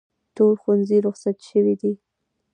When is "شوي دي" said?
1.49-1.93